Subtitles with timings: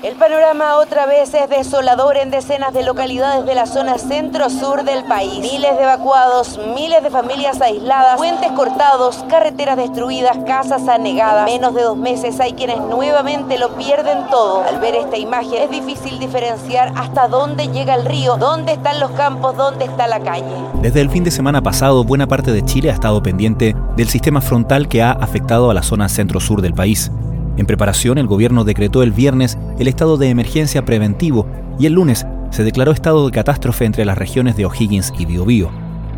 [0.00, 5.02] El panorama otra vez es desolador en decenas de localidades de la zona centro-sur del
[5.02, 5.40] país.
[5.40, 11.46] Miles de evacuados, miles de familias aisladas, puentes cortados, carreteras destruidas, casas anegadas.
[11.46, 14.62] Menos de dos meses hay quienes nuevamente lo pierden todo.
[14.62, 19.10] Al ver esta imagen es difícil diferenciar hasta dónde llega el río, dónde están los
[19.10, 20.44] campos, dónde está la calle.
[20.74, 24.40] Desde el fin de semana pasado, buena parte de Chile ha estado pendiente del sistema
[24.40, 27.10] frontal que ha afectado a la zona centro-sur del país.
[27.58, 31.46] En preparación, el gobierno decretó el viernes el estado de emergencia preventivo
[31.78, 35.70] y el lunes se declaró estado de catástrofe entre las regiones de O'Higgins y Biobío.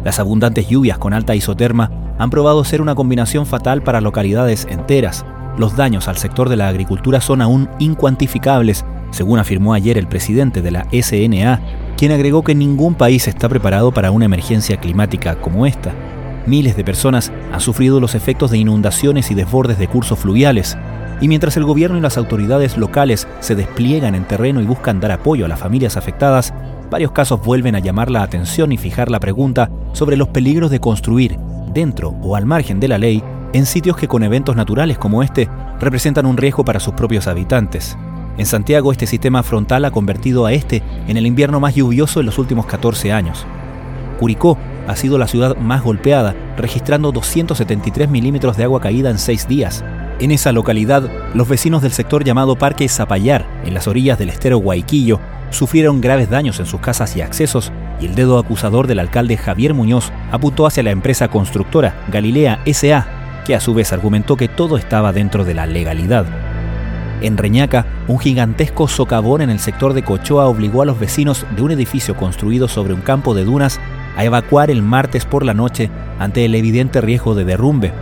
[0.05, 5.25] Las abundantes lluvias con alta isoterma han probado ser una combinación fatal para localidades enteras.
[5.57, 10.61] Los daños al sector de la agricultura son aún incuantificables, según afirmó ayer el presidente
[10.61, 11.61] de la SNA,
[11.97, 15.95] quien agregó que ningún país está preparado para una emergencia climática como esta.
[16.47, 20.77] Miles de personas han sufrido los efectos de inundaciones y desbordes de cursos fluviales,
[21.21, 25.13] y mientras el gobierno y las autoridades locales se despliegan en terreno y buscan dar
[25.13, 26.55] apoyo a las familias afectadas,
[26.91, 30.81] varios casos vuelven a llamar la atención y fijar la pregunta sobre los peligros de
[30.81, 31.39] construir,
[31.73, 35.49] dentro o al margen de la ley, en sitios que con eventos naturales como este
[35.81, 37.97] representan un riesgo para sus propios habitantes.
[38.39, 42.27] En Santiago este sistema frontal ha convertido a este en el invierno más lluvioso en
[42.27, 43.45] los últimos 14 años.
[44.19, 49.47] Curicó ha sido la ciudad más golpeada, registrando 273 milímetros de agua caída en seis
[49.47, 49.85] días,
[50.21, 54.59] en esa localidad, los vecinos del sector llamado Parque Zapallar, en las orillas del estero
[54.59, 55.19] Guayquillo,
[55.51, 59.75] sufrieron graves daños en sus casas y accesos, y el dedo acusador del alcalde Javier
[59.75, 63.07] Muñoz apuntó hacia la empresa constructora Galilea SA,
[63.47, 66.27] que a su vez argumentó que todo estaba dentro de la legalidad.
[67.23, 71.63] En Reñaca, un gigantesco socavón en el sector de Cochoa obligó a los vecinos de
[71.63, 73.81] un edificio construido sobre un campo de dunas
[74.17, 77.93] a evacuar el martes por la noche ante el evidente riesgo de derrumbe.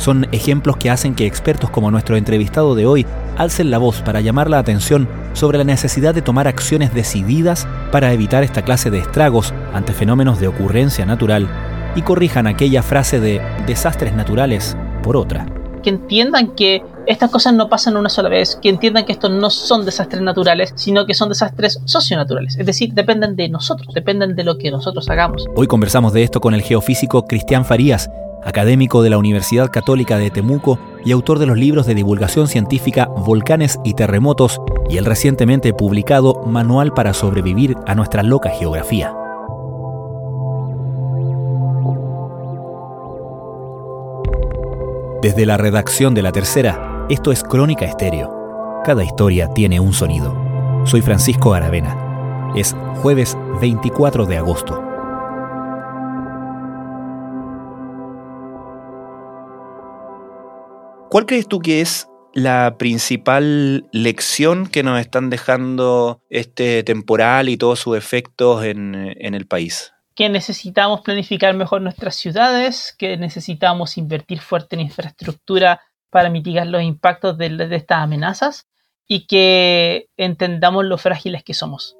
[0.00, 3.04] Son ejemplos que hacen que expertos como nuestro entrevistado de hoy
[3.36, 8.10] alcen la voz para llamar la atención sobre la necesidad de tomar acciones decididas para
[8.14, 11.46] evitar esta clase de estragos ante fenómenos de ocurrencia natural
[11.94, 15.46] y corrijan aquella frase de desastres naturales por otra.
[15.82, 19.50] Que entiendan que estas cosas no pasan una sola vez, que entiendan que estos no
[19.50, 22.56] son desastres naturales, sino que son desastres socionaturales.
[22.56, 25.44] Es decir, dependen de nosotros, dependen de lo que nosotros hagamos.
[25.54, 28.08] Hoy conversamos de esto con el geofísico Cristian Farías,
[28.44, 33.06] académico de la Universidad Católica de Temuco y autor de los libros de divulgación científica
[33.06, 39.14] Volcanes y Terremotos y el recientemente publicado Manual para sobrevivir a nuestra loca geografía.
[45.22, 48.80] Desde la redacción de La Tercera, esto es Crónica Estéreo.
[48.84, 50.34] Cada historia tiene un sonido.
[50.84, 52.52] Soy Francisco Aravena.
[52.56, 54.89] Es jueves 24 de agosto.
[61.10, 67.56] ¿Cuál crees tú que es la principal lección que nos están dejando este temporal y
[67.56, 69.92] todos sus efectos en, el país?
[70.14, 76.82] Que necesitamos planificar mejor nuestras ciudades, que necesitamos invertir fuerte en infraestructura para mitigar los
[76.82, 78.68] impactos de, estas amenazas
[79.08, 81.96] y que entendamos lo frágiles que somos.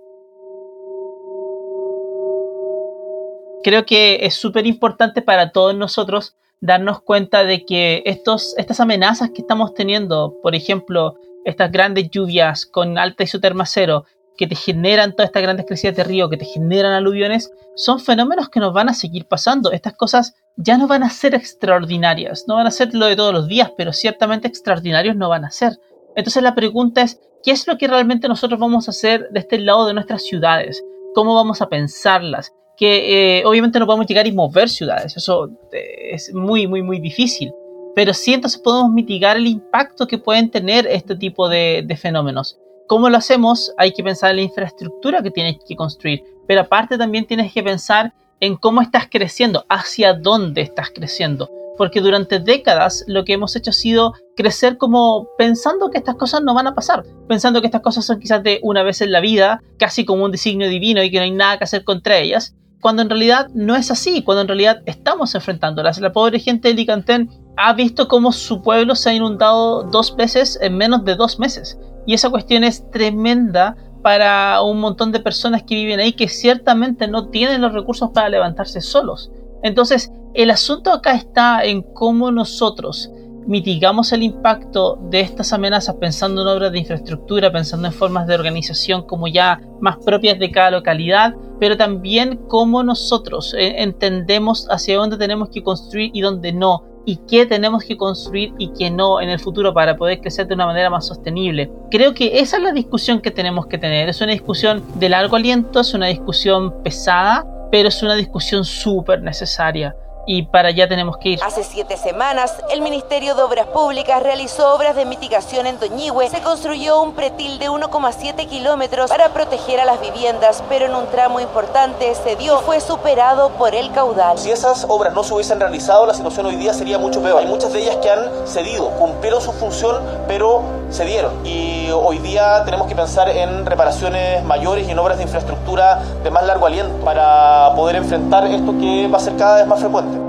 [3.65, 9.31] Creo que es súper importante para todos nosotros darnos cuenta de que estos, estas amenazas
[9.31, 14.05] que estamos teniendo, por ejemplo, estas grandes lluvias con alta isoterma cero,
[14.37, 18.49] que te generan todas estas grandes crecidas de río, que te generan aluviones, son fenómenos
[18.49, 19.71] que nos van a seguir pasando.
[19.71, 23.35] Estas cosas ya no van a ser extraordinarias, no van a ser lo de todos
[23.35, 25.79] los días, pero ciertamente extraordinarios no van a ser.
[26.17, 29.59] Entonces la pregunta es, ¿qué es lo que realmente nosotros vamos a hacer de este
[29.59, 30.83] lado de nuestras ciudades?
[31.15, 32.55] ¿Cómo vamos a pensarlas?
[32.81, 36.99] Que eh, obviamente no podemos llegar y mover ciudades, eso eh, es muy, muy, muy
[36.99, 37.53] difícil,
[37.95, 42.59] pero sí entonces podemos mitigar el impacto que pueden tener este tipo de, fenómenos.
[42.89, 43.75] ¿Cómo lo hacemos?
[43.77, 47.63] Hay que pensar en la infraestructura que tienes que construir, pero aparte también tienes que
[47.63, 51.51] pensar en cómo estás creciendo, hacia dónde estás creciendo.
[51.77, 56.43] Porque durante décadas lo que hemos hecho ha sido crecer como pensando que estas cosas
[56.43, 59.21] no van a pasar, pensando que estas cosas son quizás de una vez en la
[59.21, 62.55] vida, casi como un designio divino y que no hay nada que hacer contra ellas
[62.81, 66.01] cuando en realidad no es así, cuando en realidad estamos enfrentándolas.
[66.01, 70.59] La pobre gente de Licantén ha visto cómo su pueblo se ha inundado dos veces
[70.63, 71.79] en menos de dos meses.
[72.07, 77.07] Y esa cuestión es tremenda para un montón de personas que viven ahí que ciertamente
[77.07, 79.31] no tienen los recursos para levantarse solos.
[79.63, 83.11] Entonces, el asunto acá está en cómo nosotros
[83.47, 88.35] mitigamos el impacto de estas amenazas pensando en obras de infraestructura, pensando en formas de
[88.35, 94.97] organización como ya más propias de cada localidad, pero también cómo nosotros eh, entendemos hacia
[94.97, 96.85] dónde tenemos que construir y dónde no.
[97.07, 100.55] y qué tenemos que construir y qué no en el futuro para poder crecer de
[100.55, 101.73] una manera más sostenible.
[101.91, 104.11] Creo que esa es la discusión que tenemos que tener.
[104.11, 109.23] Es una discusión de largo aliento, es una discusión pesada, pero es una discusión súper
[109.23, 111.41] necesaria y para allá tenemos que ir.
[111.43, 116.29] Hace siete semanas, el Ministerio de Obras Públicas realizó obras de mitigación en Doñihue.
[116.29, 121.07] Se construyó un pretil de 1,7 kilómetros para proteger a las viviendas, pero en un
[121.07, 124.39] tramo importante se dio fue superado por el caudal.
[124.39, 127.41] Si esas obras no se hubiesen realizado, la situación hoy día sería mucho peor.
[127.41, 129.97] Hay muchas de ellas que han cedido, cumplieron su función,
[130.29, 131.47] pero cedieron.
[131.47, 136.31] Y hoy día tenemos que pensar en reparaciones mayores y en obras de infraestructura de
[136.31, 140.20] más largo aliento para poder enfrentar esto que va a ser cada vez más frecuente.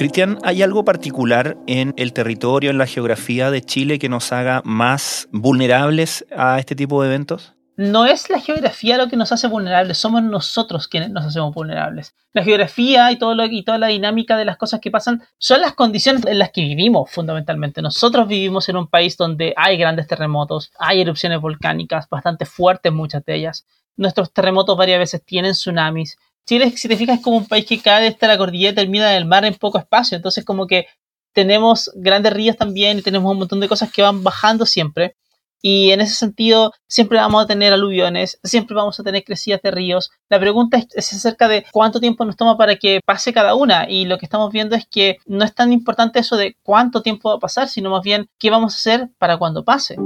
[0.00, 4.62] Cristian, ¿hay algo particular en el territorio, en la geografía de Chile que nos haga
[4.64, 7.52] más vulnerables a este tipo de eventos?
[7.76, 12.14] No es la geografía lo que nos hace vulnerables, somos nosotros quienes nos hacemos vulnerables.
[12.32, 15.60] La geografía y, todo lo, y toda la dinámica de las cosas que pasan son
[15.60, 17.82] las condiciones en las que vivimos fundamentalmente.
[17.82, 23.22] Nosotros vivimos en un país donde hay grandes terremotos, hay erupciones volcánicas bastante fuertes, muchas
[23.26, 23.66] de ellas.
[23.98, 28.10] Nuestros terremotos varias veces tienen tsunamis, Si te fijas, es como un país que cae
[28.10, 30.16] desde la cordillera termina en el mar en poco espacio.
[30.16, 30.86] Entonces, como que
[31.32, 35.16] tenemos grandes ríos también y tenemos un montón de cosas que van bajando siempre.
[35.62, 39.70] Y en ese sentido, siempre vamos a tener aluviones, siempre vamos a tener crecidas de
[39.70, 40.10] ríos.
[40.30, 43.88] La pregunta es, es, acerca de cuánto tiempo nos toma para que pase cada una.
[43.88, 47.28] Y lo que estamos viendo es que no es tan importante eso de cuánto tiempo
[47.28, 49.96] va a pasar, sino más bien qué vamos a hacer para cuando pase.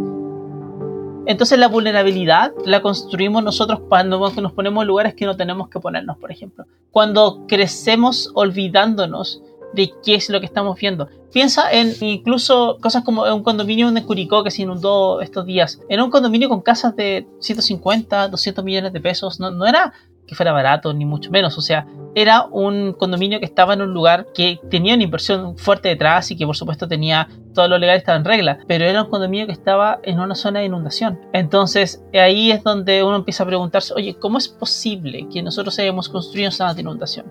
[1.26, 5.80] Entonces la vulnerabilidad la construimos nosotros cuando nos ponemos en lugares que no tenemos que
[5.80, 6.66] ponernos, por ejemplo.
[6.90, 9.42] Cuando crecemos olvidándonos
[9.74, 11.08] de qué es lo que estamos viendo.
[11.32, 15.80] Piensa en incluso cosas como un condominio en Curicó que se inundó estos días.
[15.88, 19.40] Era un condominio con casas de 150, 200 millones de pesos.
[19.40, 19.92] No era
[20.26, 21.56] que fuera barato, ni mucho menos.
[21.58, 25.88] O sea, era un condominio que estaba en un lugar que tenía una inversión fuerte
[25.88, 29.10] detrás y que por supuesto tenía todo lo legal estaba en regla, pero era un
[29.10, 31.20] condominio que estaba en una zona de inundación.
[31.32, 36.08] Entonces ahí es donde uno empieza a preguntarse, oye, ¿cómo es posible que nosotros hayamos
[36.08, 37.26] construido zonas de inundación?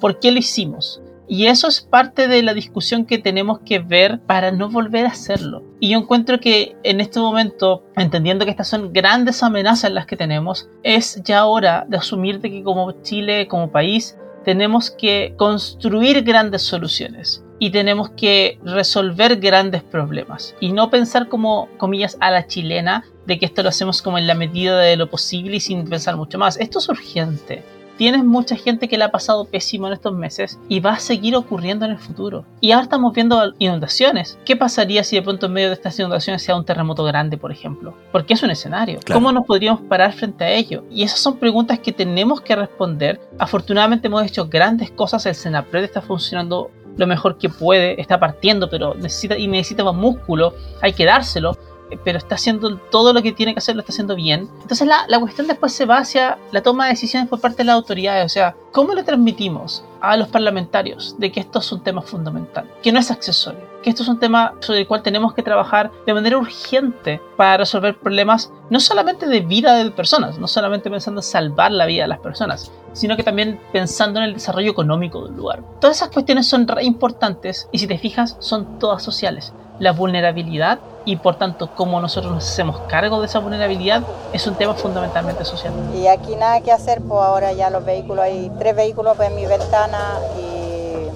[0.00, 1.00] ¿Por qué lo hicimos?
[1.28, 5.10] Y eso es parte de la discusión que tenemos que ver para no volver a
[5.10, 5.62] hacerlo.
[5.80, 10.16] Y yo encuentro que en este momento, entendiendo que estas son grandes amenazas las que
[10.16, 16.22] tenemos, es ya hora de asumir de que como Chile, como país, tenemos que construir
[16.22, 22.46] grandes soluciones y tenemos que resolver grandes problemas y no pensar como comillas a la
[22.46, 25.88] chilena de que esto lo hacemos como en la medida de lo posible y sin
[25.88, 26.58] pensar mucho más.
[26.58, 27.64] Esto es urgente
[27.96, 31.36] tienes mucha gente que le ha pasado pésimo en estos meses y va a seguir
[31.36, 32.44] ocurriendo en el futuro.
[32.60, 34.38] Y ahora estamos viendo inundaciones.
[34.44, 37.52] ¿Qué pasaría si de pronto en medio de estas inundaciones sea un terremoto grande, por
[37.52, 37.94] ejemplo?
[38.12, 39.00] Porque es un escenario.
[39.12, 40.84] ¿Cómo nos podríamos parar frente a ello?
[40.90, 43.20] Y esas son preguntas que tenemos que responder.
[43.38, 45.26] Afortunadamente hemos hecho grandes cosas.
[45.26, 49.94] El Senapred está funcionando lo mejor que puede, está partiendo, pero necesita y necesita más
[49.94, 51.56] músculo, hay que dárselo
[52.04, 54.48] pero está haciendo todo lo que tiene que hacer, lo está haciendo bien.
[54.62, 57.64] Entonces la, la, cuestión después se va hacia la toma de decisiones por parte de
[57.64, 61.82] las autoridades, o sea, ¿cómo le transmitimos a los parlamentarios de que esto es un
[61.82, 65.34] tema fundamental, que no es accesorio, que esto es un tema sobre el cual tenemos
[65.34, 70.48] que trabajar de manera urgente para resolver problemas no solamente de vida de personas, no
[70.48, 74.34] solamente pensando en salvar la vida de las personas, sino que también pensando en el
[74.34, 75.62] desarrollo económico del lugar.
[75.80, 79.52] Todas esas cuestiones son re importantes y si te fijas son todas sociales.
[79.78, 84.02] La vulnerabilidad y por tanto cómo nosotros nos hacemos cargo de esa vulnerabilidad
[84.32, 85.72] es un tema fundamentalmente social.
[85.94, 89.36] Y aquí nada que hacer, pues ahora ya los vehículos, hay tres vehículos pues, en
[89.36, 91.08] mi ventana y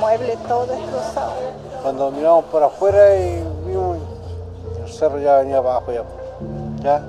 [0.00, 1.32] muebles todo destrozado.
[1.82, 3.98] Cuando miramos por afuera y vimos
[4.84, 6.04] el cerro ya venía abajo ya.
[6.82, 7.02] ¿ya?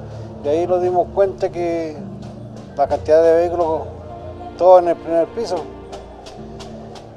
[0.44, 1.98] Y ahí nos dimos cuenta que
[2.76, 3.82] la cantidad de vehículos,
[4.58, 5.58] todos en el primer piso.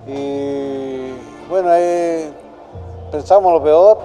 [0.07, 1.12] Y
[1.49, 2.32] bueno, ahí
[3.11, 3.99] pensamos lo peor.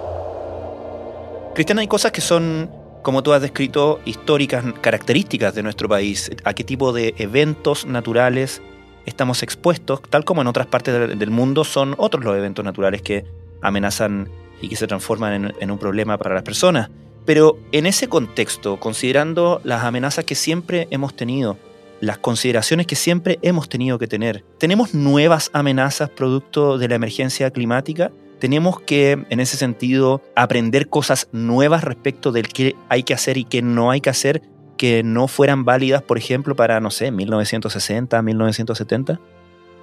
[1.54, 2.70] Cristian, hay cosas que son,
[3.02, 6.30] como tú has descrito, históricas, características de nuestro país.
[6.44, 8.62] ¿A qué tipo de eventos naturales
[9.06, 10.00] estamos expuestos?
[10.08, 13.24] Tal como en otras partes del mundo son otros los eventos naturales que
[13.60, 14.28] amenazan
[14.60, 16.90] y que se transforman en, en un problema para las personas.
[17.24, 21.56] Pero en ese contexto, considerando las amenazas que siempre hemos tenido,
[22.00, 27.50] las consideraciones que siempre hemos tenido que tener, ¿tenemos nuevas amenazas producto de la emergencia
[27.50, 28.10] climática?
[28.38, 33.44] ¿Tenemos que, en ese sentido, aprender cosas nuevas respecto del qué hay que hacer y
[33.44, 34.42] qué no hay que hacer
[34.76, 39.18] que no fueran válidas, por ejemplo, para, no sé, 1960, 1970?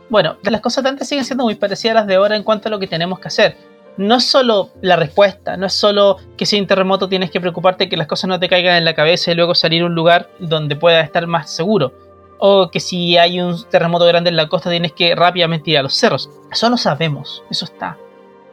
[0.09, 2.69] Bueno, las cosas de antes siguen siendo muy parecidas a las de ahora en cuanto
[2.69, 3.57] a lo que tenemos que hacer
[3.97, 7.39] no es solo la respuesta, no es solo que si hay un terremoto tienes que
[7.39, 9.95] preocuparte que las cosas no te caigan en la cabeza y luego salir a un
[9.95, 11.93] lugar donde puedas estar más seguro.
[12.39, 15.83] O que si hay un terremoto grande en la costa tienes que rápidamente ir a
[15.83, 16.29] los cerros.
[16.51, 17.97] Eso lo sabemos, eso está.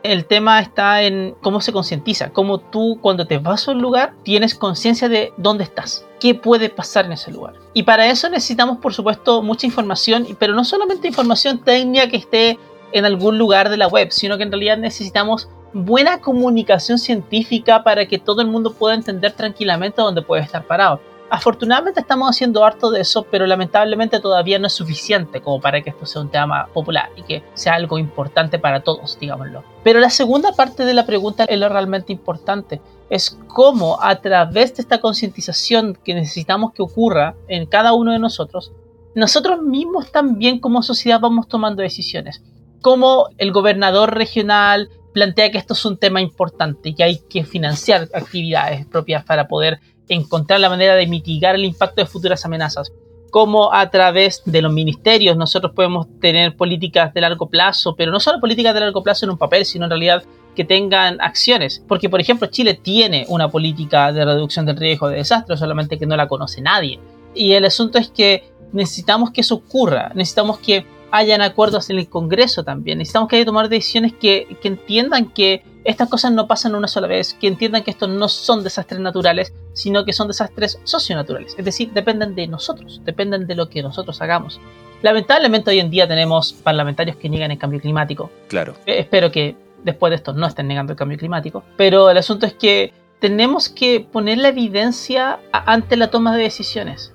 [0.03, 4.15] El tema está en cómo se concientiza, cómo tú cuando te vas a un lugar
[4.25, 7.55] tienes conciencia de dónde estás, qué puede pasar en ese lugar.
[7.73, 12.59] Y para eso necesitamos, por supuesto, mucha información, pero no solamente información técnica que esté
[12.91, 18.07] en algún lugar de la web, sino que en realidad necesitamos buena comunicación científica para
[18.07, 21.01] que todo el mundo pueda entender tranquilamente dónde puede estar parado.
[21.33, 25.89] Afortunadamente estamos haciendo harto de eso, pero lamentablemente todavía no es suficiente como para que
[25.89, 29.65] esto sea un tema popular y que sea algo importante para todos, digámoslo.
[29.83, 34.77] Pero la segunda parte de la pregunta es lo realmente importante, es cómo a través
[34.77, 38.71] de esta concientización que necesitamos que ocurra en cada uno de nosotros,
[39.15, 42.43] nosotros mismos también como sociedad vamos tomando decisiones.
[42.83, 47.45] Como el gobernador regional plantea que esto es un tema importante y que hay que
[47.45, 49.81] financiar actividades propias para poder
[50.14, 52.92] encontrar la manera de mitigar el impacto de futuras amenazas.
[53.31, 58.21] Como a través de los ministerios nosotros podemos tener políticas de largo plazo, pero no
[58.21, 61.83] solo políticas de largo plazo en un papel, sino en realidad que tengan acciones.
[61.88, 66.07] Porque, por ejemplo, Chile tiene una política de reducción del riesgo de desastre, solamente que
[66.07, 67.00] no la conoce nadie.
[67.35, 72.09] Y el asunto es que necesitamos que eso ocurra, necesitamos que hayan acuerdos en el
[72.09, 76.75] Congreso también, necesitamos que haya tomar decisiones que, que entiendan que estas cosas no pasan
[76.75, 80.79] una sola vez, que entiendan que estos no son desastres naturales, sino que son desastres
[80.85, 84.61] socionaturales, es decir, dependen de nosotros, dependen de lo que nosotros hagamos.
[85.03, 88.31] Lamentablemente hoy en día tenemos parlamentarios que niegan el cambio climático.
[88.49, 88.75] Claro.
[88.87, 92.47] Eh, espero que después de esto no estén negando el cambio climático, pero el asunto
[92.47, 97.12] es que tenemos que poner la evidencia ante la toma de decisiones.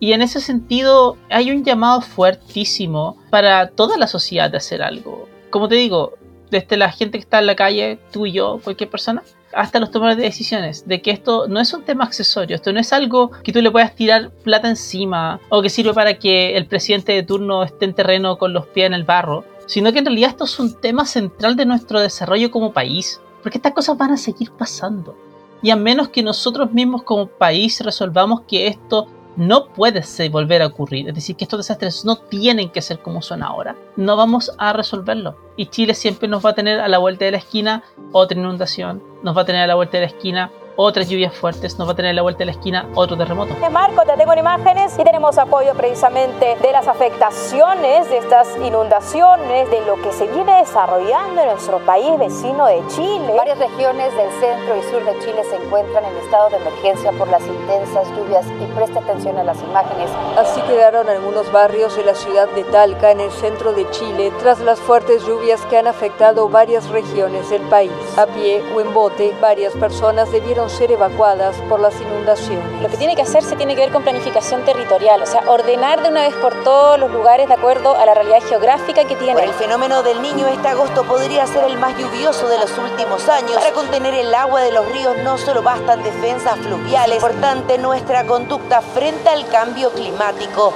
[0.00, 5.28] Y en ese sentido hay un llamado fuertísimo para toda la sociedad de hacer algo.
[5.50, 6.14] Como te digo,
[6.54, 9.90] desde la gente que está en la calle, tú y yo, cualquier persona, hasta los
[9.90, 13.32] tomadores de decisiones, de que esto no es un tema accesorio, esto no es algo
[13.42, 17.22] que tú le puedas tirar plata encima o que sirve para que el presidente de
[17.22, 20.44] turno esté en terreno con los pies en el barro, sino que en realidad esto
[20.44, 24.52] es un tema central de nuestro desarrollo como país, porque estas cosas van a seguir
[24.52, 25.16] pasando.
[25.60, 30.66] Y a menos que nosotros mismos como país resolvamos que esto no puede volver a
[30.66, 31.08] ocurrir.
[31.08, 33.76] Es decir, que estos desastres no tienen que ser como son ahora.
[33.96, 35.36] No vamos a resolverlo.
[35.56, 39.02] Y Chile siempre nos va a tener a la vuelta de la esquina otra inundación,
[39.22, 41.92] nos va a tener a la vuelta de la esquina otras lluvias fuertes, nos va
[41.92, 43.54] a tener la vuelta de la esquina otro terremoto.
[43.70, 49.70] Marco, te tengo en imágenes y tenemos apoyo precisamente de las afectaciones de estas inundaciones,
[49.70, 53.34] de lo que se viene desarrollando en nuestro país vecino de Chile.
[53.36, 57.28] Varias regiones del centro y sur de Chile se encuentran en estado de emergencia por
[57.28, 60.10] las intensas lluvias y preste atención a las imágenes.
[60.36, 64.60] Así quedaron algunos barrios de la ciudad de Talca, en el centro de Chile, tras
[64.60, 67.92] las fuertes lluvias que han afectado varias regiones del país.
[68.16, 72.82] A pie o en bote, varias personas debieron ser evacuadas por las inundaciones.
[72.82, 76.08] Lo que tiene que hacerse tiene que ver con planificación territorial, o sea, ordenar de
[76.08, 79.34] una vez por todos los lugares de acuerdo a la realidad geográfica que tiene.
[79.34, 83.28] Por el fenómeno del niño, este agosto podría ser el más lluvioso de los últimos
[83.28, 83.54] años.
[83.54, 88.26] Para contener el agua de los ríos no solo bastan defensas fluviales, es importante nuestra
[88.26, 90.72] conducta frente al cambio climático.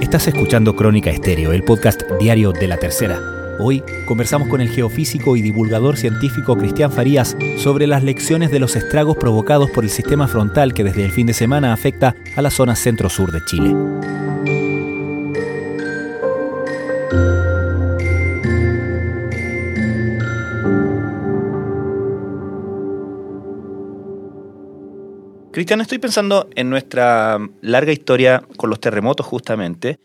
[0.00, 3.35] Estás escuchando Crónica Estéreo, el podcast diario de la tercera.
[3.58, 8.76] Hoy conversamos con el geofísico y divulgador científico Cristian Farías sobre las lecciones de los
[8.76, 12.50] estragos provocados por el sistema frontal que desde el fin de semana afecta a la
[12.50, 13.74] zona centro-sur de Chile.
[25.50, 29.98] Cristian, estoy pensando en nuestra larga historia con los terremotos justamente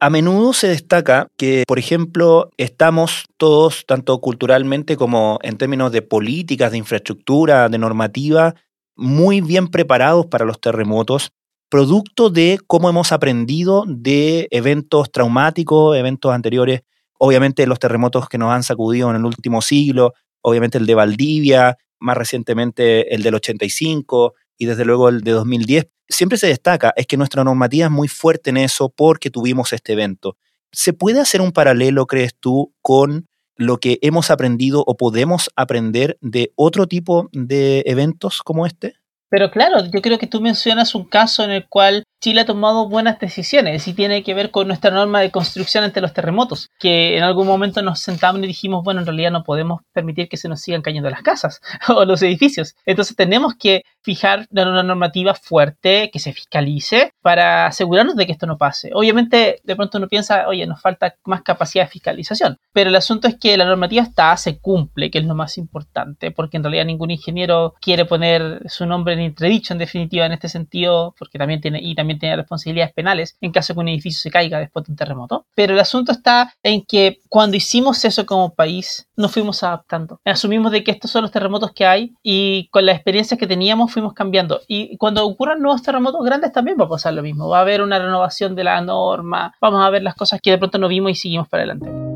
[0.00, 6.02] a menudo se destaca que, por ejemplo, estamos todos, tanto culturalmente como en términos de
[6.02, 8.54] políticas, de infraestructura, de normativa,
[8.96, 11.32] muy bien preparados para los terremotos,
[11.68, 16.82] producto de cómo hemos aprendido de eventos traumáticos, eventos anteriores,
[17.18, 21.76] obviamente los terremotos que nos han sacudido en el último siglo, obviamente el de Valdivia,
[22.00, 27.06] más recientemente el del 85 y desde luego el de 2010 siempre se destaca es
[27.06, 30.36] que nuestra normativa es muy fuerte en eso porque tuvimos este evento.
[30.72, 36.18] ¿Se puede hacer un paralelo, crees tú, con lo que hemos aprendido o podemos aprender
[36.20, 38.94] de otro tipo de eventos como este?
[39.30, 42.88] Pero claro, yo creo que tú mencionas un caso en el cual Chile ha tomado
[42.88, 47.16] buenas decisiones y tiene que ver con nuestra norma de construcción ante los terremotos, que
[47.16, 50.48] en algún momento nos sentamos y dijimos, bueno, en realidad no podemos permitir que se
[50.48, 52.74] nos sigan cayendo las casas o los edificios.
[52.86, 58.46] Entonces tenemos que fijar una normativa fuerte que se fiscalice para asegurarnos de que esto
[58.46, 58.90] no pase.
[58.94, 63.28] Obviamente, de pronto uno piensa, oye, nos falta más capacidad de fiscalización, pero el asunto
[63.28, 66.86] es que la normativa está, se cumple, que es lo más importante, porque en realidad
[66.86, 71.60] ningún ingeniero quiere poner su nombre en entredicho, en definitiva, en este sentido, porque también
[71.60, 74.92] tiene, y también tiene responsabilidades penales en caso que un edificio se caiga después de
[74.92, 75.44] un terremoto.
[75.54, 80.18] Pero el asunto está en que cuando hicimos eso como país, nos fuimos adaptando.
[80.24, 83.92] Asumimos de que estos son los terremotos que hay y con las experiencias que teníamos
[84.14, 84.60] cambiando.
[84.66, 87.48] Y cuando ocurran nuevos terremotos grandes también va a pasar lo mismo.
[87.48, 90.58] Va a haber una renovación de la norma, vamos a ver las cosas que de
[90.58, 92.07] pronto no vimos y seguimos para adelante.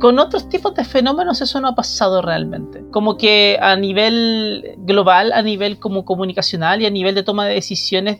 [0.00, 2.84] Con otros tipos de fenómenos eso no ha pasado realmente.
[2.90, 7.54] Como que a nivel global, a nivel como comunicacional y a nivel de toma de
[7.54, 8.18] decisiones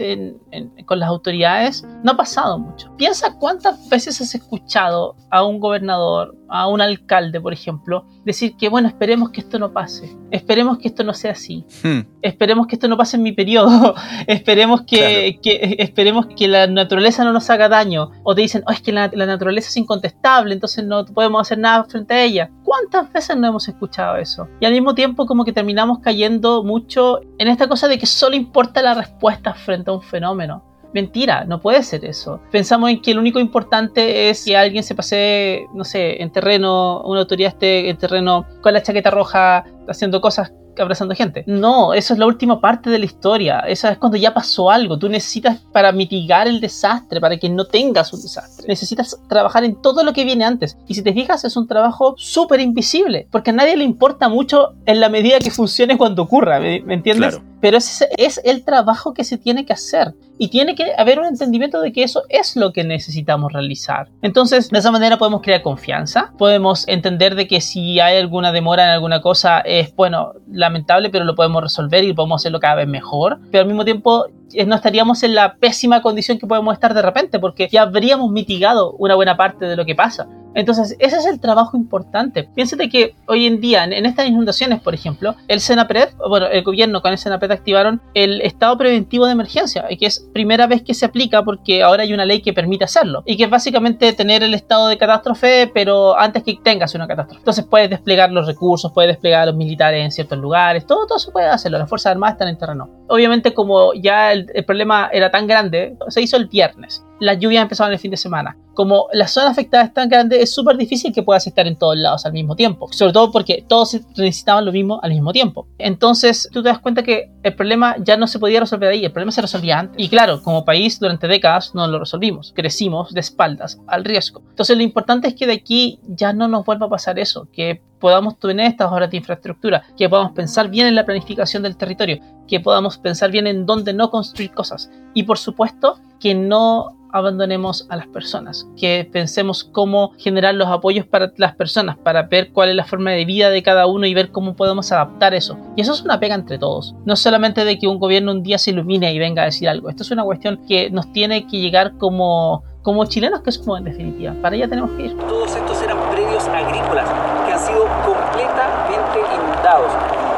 [0.87, 2.95] con las autoridades, no ha pasado mucho.
[2.97, 8.69] Piensa cuántas veces has escuchado a un gobernador, a un alcalde, por ejemplo, decir que,
[8.69, 12.00] bueno, esperemos que esto no pase, esperemos que esto no sea así, hmm.
[12.23, 13.95] esperemos que esto no pase en mi periodo,
[14.26, 15.40] esperemos que,
[15.78, 19.11] esperemos que la naturaleza no nos haga daño, o te dicen, oh, es que la,
[19.12, 22.50] la naturaleza es incontestable, entonces no podemos hacer nada frente a ella.
[22.62, 24.49] ¿Cuántas veces no hemos escuchado eso?
[24.61, 28.37] Y al mismo tiempo como que terminamos cayendo mucho en esta cosa de que solo
[28.37, 30.62] importa la respuesta frente a un fenómeno.
[30.92, 32.40] Mentira, no puede ser eso.
[32.52, 37.02] Pensamos en que lo único importante es que alguien se pase, no sé, en terreno,
[37.02, 41.45] una autoridad esté en terreno con la chaqueta roja haciendo cosas abrazando gente.
[41.47, 43.61] No, eso es la última parte de la historia.
[43.61, 44.99] Eso es cuando ya pasó algo.
[44.99, 48.66] Tú necesitas para mitigar el desastre, para que no tengas un desastre.
[48.69, 50.76] Necesitas trabajar en todo lo que viene antes.
[50.87, 54.75] Y si te fijas, es un trabajo súper invisible, porque a nadie le importa mucho
[54.87, 56.61] en la medida que funcione cuando ocurra.
[56.61, 57.40] ¿Me, entiendes?
[57.64, 60.12] Pero ese es el trabajo que se tiene que hacer.
[60.37, 64.11] Y tiene que haber un entendimiento de que eso es lo que necesitamos realizar.
[64.21, 68.85] Entonces, de esa manera podemos crear confianza, podemos entender de que si hay alguna demora
[68.85, 72.87] en alguna cosa, es bueno, lamentable, pero lo podemos resolver y podemos hacerlo cada vez
[72.87, 73.38] mejor.
[73.50, 74.26] Pero al mismo tiempo
[74.67, 78.93] no estaríamos en la pésima condición que podemos estar de repente, porque ya habríamos mitigado
[78.99, 80.27] una buena parte de lo que pasa.
[80.55, 82.49] Entonces, ese es el trabajo importante.
[82.55, 87.03] Piénsate que hoy en día, en, estas inundaciones, por ejemplo, el Senapred, bueno, el gobierno
[87.03, 91.07] con el Senapred activaron el estado preventivo de emergencia, que es primera vez que se
[91.07, 94.55] aplica porque ahora hay una ley que permite hacerlo, y que es básicamente tener el
[94.55, 97.40] estado de catástrofe, pero antes que tengas una catástrofe.
[97.40, 101.18] Entonces puedes desplegar los recursos, puedes desplegar a los militares en ciertos lugares, todo, todo
[101.18, 102.88] se puede hacerlo, las Fuerzas Armadas están en terreno.
[103.09, 107.05] Obviamente, como ya el problema era tan grande, se hizo el viernes.
[107.20, 108.57] Las lluvias empezaron el fin de semana.
[108.74, 111.96] Como la zona afectada es tan grande, es súper difícil que puedas estar en todos
[111.96, 112.88] lados al mismo tiempo.
[112.92, 115.68] Sobre todo porque todos necesitaban lo mismo al mismo tiempo.
[115.79, 119.12] Entonces, tú te das cuenta que el problema ya no se podía resolver ahí, el
[119.12, 120.05] problema se resolvía antes.
[120.05, 122.53] Y claro, como país, durante décadas no lo resolvimos.
[122.55, 124.42] Crecimos de espaldas al riesgo.
[124.50, 127.81] Entonces, lo importante es que de aquí ya no nos vuelva a pasar eso, que
[128.00, 132.18] podamos tener estas obras de infraestructura, que podamos pensar bien en la planificación del territorio,
[132.48, 134.90] que podamos pensar bien en dónde no construir cosas.
[135.14, 141.07] Y por supuesto, que no abandonemos a las personas, que pensemos cómo generar los apoyos
[141.07, 144.14] para las personas, para ver cuál es la forma de vida de cada uno y
[144.14, 145.57] ver cómo podemos adaptar eso.
[145.77, 146.96] Y eso es una pega entre todos.
[147.05, 149.88] No solamente de que un gobierno un día se ilumine y venga a decir algo.
[149.88, 153.85] Esto es una cuestión que nos tiene que llegar como como chilenos que somos en
[153.85, 154.35] definitiva.
[154.42, 155.16] Para allá tenemos que ir.
[155.16, 157.09] Todos estos eran predios agrícolas
[157.46, 159.90] que han sido completamente inundados.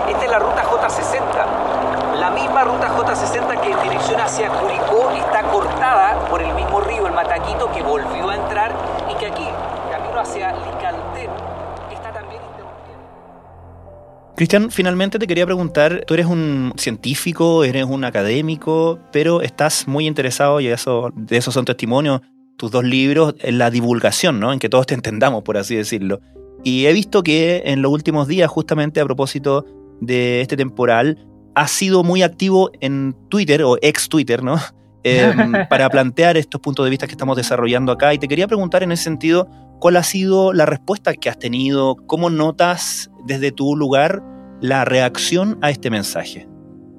[0.09, 1.36] Esta es la ruta J60.
[2.57, 7.13] Misma ruta J60 que en dirección hacia Curicó está cortada por el mismo río, el
[7.13, 8.75] Mataquito, que volvió a entrar
[9.13, 9.45] y que aquí,
[9.91, 11.29] camino hacia Licantén,
[11.93, 12.41] está también
[14.37, 20.07] Cristian, finalmente te quería preguntar, tú eres un científico, eres un académico, pero estás muy
[20.07, 22.23] interesado, y eso, de esos son testimonios,
[22.57, 24.55] tus dos libros, en la divulgación, ¿no?
[24.55, 26.21] En que todos te entendamos, por así decirlo.
[26.65, 29.67] Y he visto que en los últimos días, justamente a propósito
[30.01, 31.19] de este temporal,
[31.57, 34.57] has sido muy activo en Twitter o ex Twitter, ¿no?
[35.09, 38.13] Em, para plantear estos puntos de vista que estamos desarrollando acá.
[38.13, 41.95] Y te quería preguntar en ese sentido, ¿cuál ha sido la respuesta que has tenido?
[42.09, 44.21] ¿Cómo notas desde tu lugar
[44.61, 46.49] la reacción a este mensaje?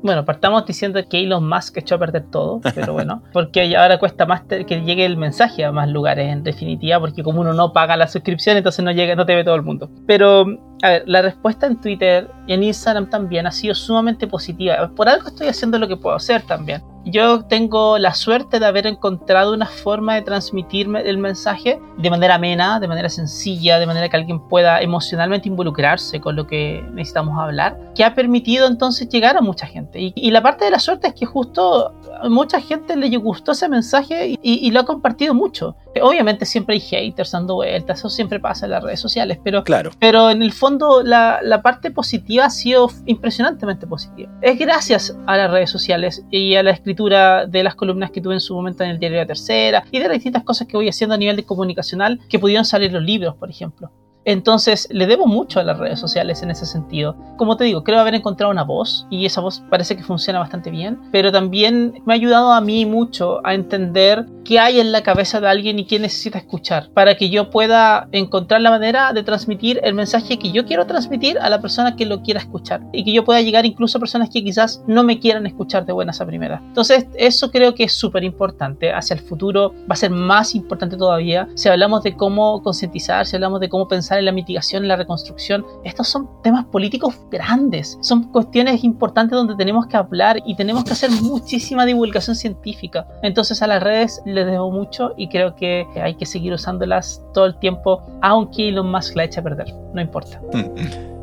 [0.04, 4.26] Bueno, partamos diciendo que Elon Musk echó a perder todo, pero bueno, porque ahora cuesta
[4.26, 7.98] más que llegue el mensaje a más lugares en definitiva, porque como uno no paga
[7.98, 9.90] la suscripción, entonces no llega, no te ve todo el mundo.
[10.06, 10.46] Pero,
[10.84, 14.92] a ver, la respuesta en Twitter y en Instagram también ha sido sumamente positiva.
[14.96, 18.86] Por algo estoy haciendo lo que puedo hacer también yo tengo la suerte de haber
[18.86, 24.10] encontrado una forma de transmitir el mensaje de manera amena, de manera sencilla, de manera
[24.10, 29.38] que alguien pueda emocionalmente involucrarse con lo que necesitamos hablar, que ha permitido entonces llegar
[29.38, 30.14] a mucha gente.
[30.16, 33.70] Y, la parte de la suerte es que justo a mucha gente le gustó ese
[33.70, 35.76] mensaje y, lo ha compartido mucho.
[36.02, 39.92] Obviamente siempre hay haters dando vueltas, eso siempre pasa en las redes sociales, pero, claro.
[40.00, 44.32] pero en el fondo la, la parte positiva ha sido impresionantemente positiva.
[44.42, 48.34] Es gracias a las redes sociales y a la escritura de las columnas que tuve
[48.34, 50.90] en su momento en el diario La Tercera y de las distintas cosas que voy
[50.90, 53.92] haciendo a nivel de comunicacional que pudieron salir los libros, por ejemplo.
[54.28, 57.16] Entonces, le debo mucho a las redes sociales en ese sentido.
[57.38, 60.70] Como te digo, creo haber encontrado una voz y esa voz parece que funciona bastante
[60.70, 65.02] bien, pero también me ha ayudado a mí mucho a entender qué hay en la
[65.02, 69.24] cabeza de alguien y qué necesita escuchar para que yo pueda encontrar la manera de
[69.24, 73.06] transmitir el mensaje que yo quiero transmitir a la persona que lo quiera escuchar y
[73.06, 76.20] que yo pueda llegar incluso a personas que quizás no me quieran escuchar de buenas
[76.20, 76.62] a primeras.
[76.62, 78.92] Entonces, eso creo que es súper importante.
[78.92, 83.36] Hacia el futuro va a ser más importante todavía si hablamos de cómo concientizar, si
[83.36, 85.66] hablamos de cómo pensar en la mitigación, en la reconstrucción.
[85.84, 90.94] Estos son temas políticos grandes, son cuestiones importantes donde tenemos que hablar y tenemos que
[90.94, 93.08] hacer muchísima divulgación científica.
[93.24, 97.46] Entonces a las redes les debo mucho y creo que hay que seguir usándolas todo
[97.46, 100.42] el tiempo, aunque Elon Musk la eche a perder, no importa.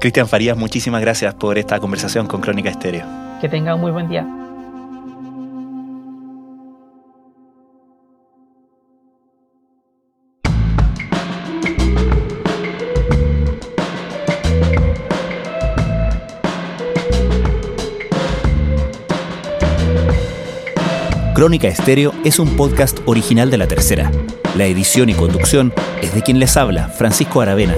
[0.00, 3.04] Cristian Farías, muchísimas gracias por esta conversación con Crónica Estéreo.
[3.42, 4.26] Que tenga un muy buen día.
[21.34, 24.10] Crónica Estéreo es un podcast original de La Tercera.
[24.56, 27.74] La edición y conducción es de quien les habla, Francisco Aravena.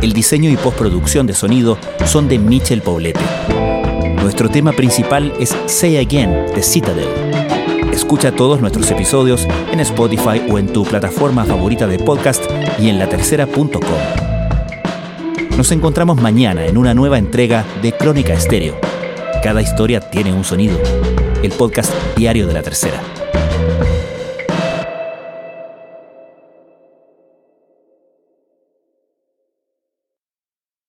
[0.00, 3.20] El diseño y postproducción de sonido son de Michel Poblete.
[4.22, 7.08] Nuestro tema principal es Say Again de Citadel.
[7.92, 12.42] Escucha todos nuestros episodios en Spotify o en tu plataforma favorita de podcast
[12.78, 13.82] y en latercera.com.
[15.56, 18.78] Nos encontramos mañana en una nueva entrega de Crónica Estéreo.
[19.42, 20.78] Cada historia tiene un sonido
[21.42, 23.21] el podcast diario de la tercera.